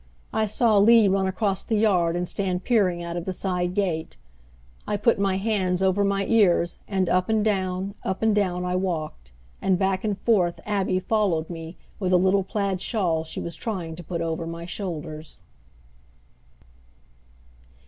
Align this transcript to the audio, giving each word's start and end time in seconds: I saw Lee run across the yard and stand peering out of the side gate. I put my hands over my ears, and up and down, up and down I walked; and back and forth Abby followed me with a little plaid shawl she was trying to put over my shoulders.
I 0.33 0.47
saw 0.47 0.79
Lee 0.79 1.07
run 1.07 1.27
across 1.27 1.63
the 1.63 1.75
yard 1.75 2.15
and 2.15 2.27
stand 2.27 2.63
peering 2.63 3.03
out 3.03 3.15
of 3.15 3.25
the 3.25 3.31
side 3.31 3.75
gate. 3.75 4.17
I 4.87 4.97
put 4.97 5.19
my 5.19 5.37
hands 5.37 5.83
over 5.83 6.03
my 6.03 6.25
ears, 6.25 6.79
and 6.87 7.07
up 7.07 7.29
and 7.29 7.45
down, 7.45 7.93
up 8.03 8.23
and 8.23 8.33
down 8.33 8.65
I 8.65 8.75
walked; 8.77 9.31
and 9.61 9.77
back 9.77 10.03
and 10.03 10.17
forth 10.17 10.59
Abby 10.65 10.99
followed 10.99 11.51
me 11.51 11.77
with 11.99 12.13
a 12.13 12.17
little 12.17 12.41
plaid 12.43 12.81
shawl 12.81 13.23
she 13.23 13.39
was 13.39 13.55
trying 13.55 13.95
to 13.95 14.03
put 14.03 14.21
over 14.21 14.47
my 14.47 14.65
shoulders. 14.65 15.43